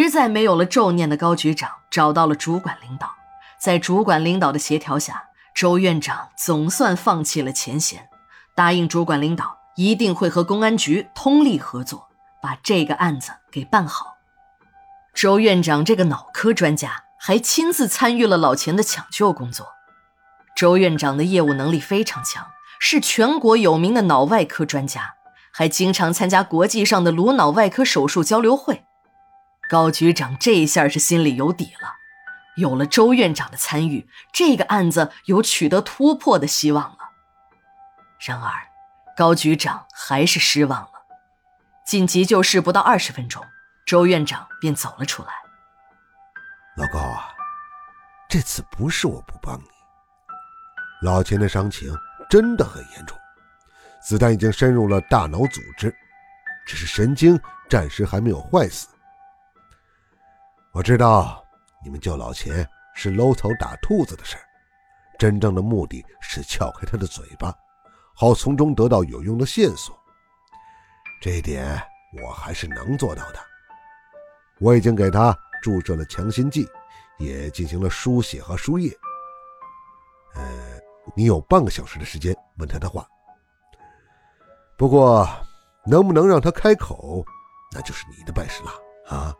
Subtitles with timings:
[0.00, 3.10] 实在没有了咒念的高局长找到了主管领导，
[3.60, 8.08] 在主管领导的协调下，周院长总算放弃了前嫌，
[8.54, 12.08] 答应主管领导一定会和公安局通力合作，
[12.40, 14.14] 把这个案子给办好。
[15.12, 19.66] 周院长这个脑科专家还亲自参与了老钱的抢救工作。
[20.56, 22.46] 周院长的业务能力非常强，
[22.80, 25.16] 是全国有名的脑外科专家，
[25.52, 28.86] 还经常参加国际上的颅脑外科手术交流会。
[29.72, 31.94] 高局长这一下是心里有底了，
[32.56, 36.98] 有了周院长的参与，这个案子有取得突破的希望了。
[38.20, 38.52] 然而，
[39.16, 40.90] 高局长还是失望了。
[41.86, 43.42] 进急救室不到二十分钟，
[43.86, 45.30] 周院长便走了出来。
[46.76, 47.30] 老高啊，
[48.28, 49.64] 这次不是我不帮你。
[51.00, 51.90] 老钱的伤情
[52.28, 53.16] 真的很严重，
[54.02, 55.96] 子弹已经深入了大脑组织，
[56.66, 58.86] 只是神经暂时还没有坏死。
[60.72, 61.44] 我知道
[61.84, 64.36] 你们救老钱是搂头打兔子的事
[65.18, 67.54] 真正的目的是撬开他的嘴巴，
[68.14, 69.96] 好从中得到有用的线索。
[71.20, 71.80] 这一点
[72.22, 73.38] 我还是能做到的。
[74.60, 76.66] 我已经给他注射了强心剂，
[77.18, 78.90] 也进行了输血和输液。
[80.34, 80.42] 呃。
[81.16, 83.04] 你有半个小时的时间问他的话，
[84.78, 85.28] 不过
[85.84, 87.24] 能不能让他开口，
[87.72, 88.70] 那就是你的本事了
[89.08, 89.34] 啊！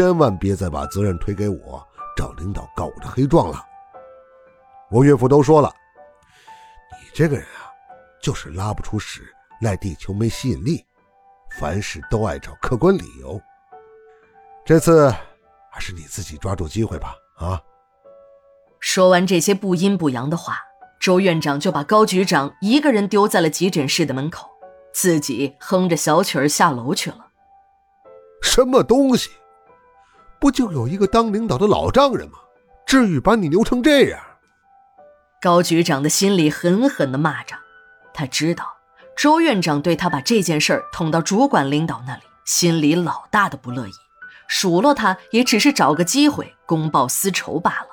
[0.00, 3.62] 千万别再把责任推给我，找领导告我的黑状了。
[4.90, 5.70] 我岳父都说了，
[6.92, 7.68] 你这个人啊，
[8.22, 10.82] 就是拉不出屎，赖地球没吸引力，
[11.50, 13.38] 凡事都爱找客观理由。
[14.64, 15.14] 这次
[15.70, 17.60] 还是你自己抓住机会吧，啊！
[18.78, 20.56] 说完这些不阴不阳的话，
[20.98, 24.48] 周院长就把高局长一个人丢在了急诊室的门口，
[24.94, 27.26] 自己哼着小曲儿下楼去了。
[28.40, 29.28] 什么东西？
[30.40, 32.38] 不就有一个当领导的老丈人吗？
[32.86, 34.18] 至于把你牛成这样？
[35.40, 37.54] 高局长的心里狠狠地骂着，
[38.14, 38.64] 他知道
[39.16, 43.92] 周院长对他把这件事捅到主管领导那里，心里老大的不乐意，
[44.48, 47.86] 数落他也只是找个机会公报私仇罢了。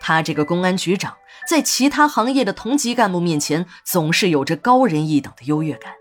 [0.00, 5.92] 他这个公安局长，在其他行业的同级干部面前，总是有着高人一等的优越感，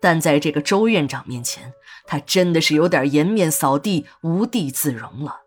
[0.00, 1.72] 但在这个周院长面前，
[2.06, 5.42] 他真的是有点颜面扫地、无地自容了。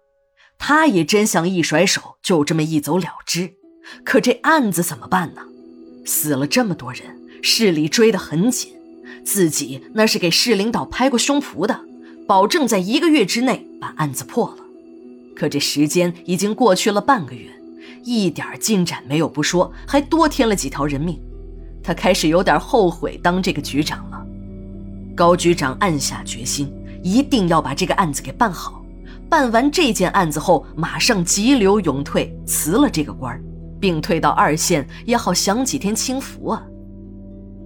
[0.58, 3.54] 他也真想一甩手，就这么一走了之。
[4.04, 5.42] 可这案子怎么办呢？
[6.06, 8.74] 死了这么多人，市里追得很紧，
[9.24, 11.82] 自己那是给市领导拍过胸脯的，
[12.28, 14.64] 保证在一个月之内把案子破了。
[15.36, 17.52] 可这时间已经过去了半个月。
[18.04, 21.20] 一点进展没有不说，还多添了几条人命，
[21.84, 24.07] 他开始有点后悔当这个局长。
[25.18, 26.72] 高局长暗下决心，
[27.04, 28.84] 一定要把这个案子给办好。
[29.28, 33.42] 办完这件案子后，马上急流勇退，辞了这个官
[33.80, 36.64] 并退到二线，也好享几天清福啊。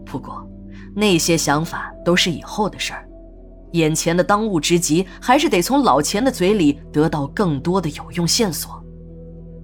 [0.06, 0.48] 不过，
[0.96, 3.06] 那些想法都是以后的事儿，
[3.74, 8.82] 眼前的当务之急还是得从老钱的嘴里得到更多的有用线索。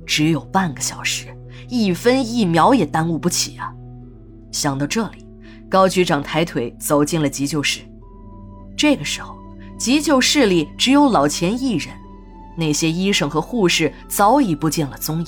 [0.05, 1.27] 只有半个小时，
[1.69, 3.73] 一分一秒也耽误不起啊！
[4.51, 5.26] 想到这里，
[5.69, 7.81] 高局长抬腿走进了急救室。
[8.77, 9.35] 这个时候，
[9.77, 11.93] 急救室里只有老钱一人，
[12.57, 15.27] 那些医生和护士早已不见了踪影。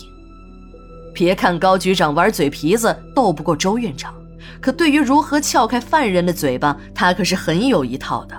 [1.13, 4.13] 别看高局长玩嘴皮子斗不过周院长，
[4.61, 8.35] 可对于如何撬开犯人的嘴巴，他可是很有一套的。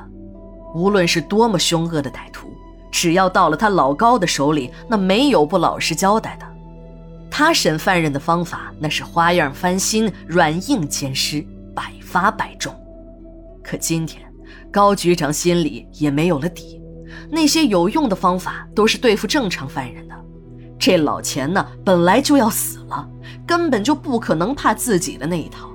[0.74, 2.48] 无论是多么凶恶的歹徒。
[2.92, 6.46] 只要到了他老高的手里，那没有不老实交代的。
[7.30, 11.44] 他审犯人的方法那是花样翻新、软硬兼施、
[11.74, 12.74] 百发百中。
[13.62, 14.22] 可今天，
[14.72, 16.80] 高局长心里也没有了底。
[17.30, 20.14] 那些有用的方法都是对付正常犯人的。
[20.78, 23.08] 这老钱呢，本来就要死了，
[23.46, 25.70] 根本就不可能怕自己的那一套。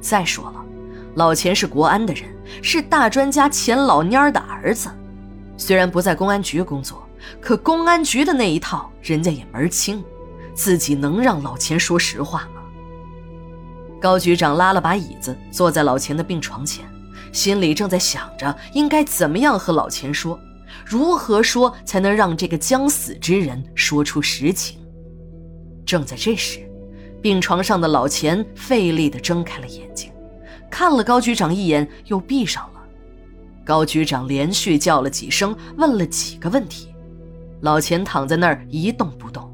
[0.00, 0.64] 再说了，
[1.14, 2.24] 老钱是国安的人，
[2.60, 4.90] 是大专家钱老蔫儿的儿子。
[5.56, 7.06] 虽然不在公安局工作，
[7.40, 10.02] 可公安局的那一套人家也门清，
[10.52, 12.62] 自己能让老钱说实话吗？
[14.04, 16.84] 高局长拉了把椅子，坐在老钱的病床前，
[17.32, 20.38] 心里正在想着应该怎么样和老钱说，
[20.84, 24.78] 如何说才能让这个将死之人说出实情。
[25.86, 26.60] 正在这时，
[27.22, 30.12] 病床上的老钱费力地睁开了眼睛，
[30.70, 32.80] 看了高局长一眼，又闭上了。
[33.64, 36.94] 高局长连续叫了几声，问了几个问题，
[37.62, 39.50] 老钱躺在那儿一动不动。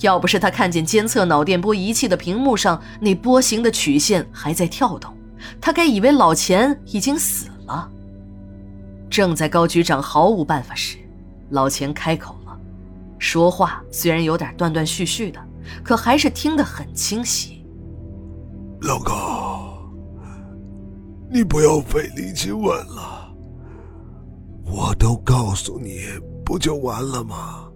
[0.00, 5.14] 要不是他看见监测脑电波仪器的屏幕上那波形的曲线还在跳动，
[5.60, 7.90] 他该以为老钱已经死了。
[9.10, 10.96] 正在高局长毫无办法时，
[11.50, 12.58] 老钱开口了，
[13.18, 15.40] 说话虽然有点断断续续的，
[15.82, 17.64] 可还是听得很清晰。
[18.82, 19.78] 老高，
[21.30, 23.34] 你不要费力气问了，
[24.64, 25.98] 我都告诉你，
[26.44, 27.69] 不就完了吗？